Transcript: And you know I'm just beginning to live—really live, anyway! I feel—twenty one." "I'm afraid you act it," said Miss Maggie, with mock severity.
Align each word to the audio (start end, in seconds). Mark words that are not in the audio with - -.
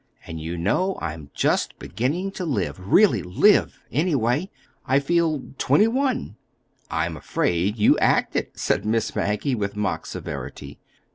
And 0.25 0.41
you 0.41 0.57
know 0.57 0.97
I'm 0.99 1.29
just 1.35 1.77
beginning 1.77 2.31
to 2.31 2.43
live—really 2.43 3.21
live, 3.21 3.83
anyway! 3.91 4.49
I 4.83 4.97
feel—twenty 4.99 5.87
one." 5.89 6.37
"I'm 6.89 7.15
afraid 7.15 7.77
you 7.77 7.99
act 7.99 8.35
it," 8.35 8.51
said 8.57 8.83
Miss 8.83 9.15
Maggie, 9.15 9.53
with 9.53 9.75
mock 9.75 10.07
severity. 10.07 10.79